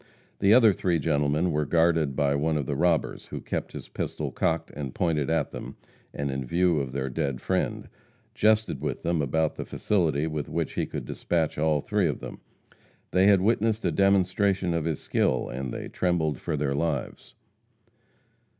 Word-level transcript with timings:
The 0.39 0.51
other 0.51 0.73
three 0.73 0.97
gentlemen 0.97 1.51
were 1.51 1.63
guarded 1.67 2.15
by 2.15 2.33
one 2.33 2.57
of 2.57 2.65
the 2.65 2.75
robbers, 2.75 3.27
who 3.27 3.39
kept 3.39 3.73
his 3.73 3.87
pistol 3.87 4.31
cocked 4.31 4.71
and 4.71 4.95
pointed 4.95 5.29
at 5.29 5.51
them, 5.51 5.75
and 6.11 6.31
in 6.31 6.43
view 6.43 6.79
of 6.79 6.91
their 6.91 7.07
dead 7.07 7.39
friend, 7.39 7.87
jested 8.33 8.81
with 8.81 9.03
them 9.03 9.21
about 9.21 9.57
the 9.57 9.63
facility 9.63 10.25
with 10.25 10.49
which 10.49 10.73
he 10.73 10.87
could 10.87 11.05
dispatch 11.05 11.59
all 11.59 11.81
three 11.81 12.07
of 12.07 12.19
them. 12.19 12.39
They 13.11 13.27
had 13.27 13.41
witnessed 13.41 13.85
a 13.85 13.91
demonstration 13.91 14.73
of 14.73 14.85
his 14.85 14.99
skill, 14.99 15.47
and 15.49 15.71
they 15.71 15.87
trembled 15.87 16.39
for 16.39 16.57
their 16.57 16.73
lives. 16.73 17.35